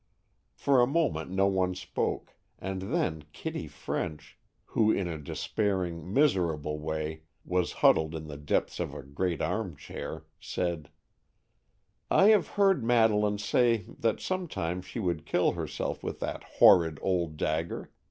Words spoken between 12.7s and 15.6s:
Madeleine say that some time she would kill